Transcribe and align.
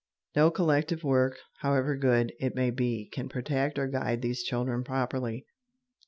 No 0.35 0.49
collective 0.49 1.03
work, 1.03 1.37
however 1.59 1.95
good 1.95 2.33
it 2.39 2.55
may 2.55 2.71
be, 2.71 3.07
can 3.13 3.29
protect 3.29 3.77
or 3.77 3.85
guide 3.85 4.23
these 4.23 4.41
children 4.41 4.83
properly. 4.83 5.45